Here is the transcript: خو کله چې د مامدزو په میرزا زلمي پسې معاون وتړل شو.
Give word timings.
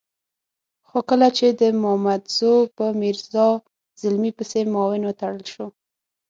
خو 0.87 0.97
کله 1.09 1.27
چې 1.37 1.47
د 1.61 1.63
مامدزو 1.83 2.53
په 2.77 2.85
میرزا 3.01 3.47
زلمي 4.01 4.31
پسې 4.37 4.61
معاون 4.73 5.01
وتړل 5.05 5.43
شو. 5.53 5.65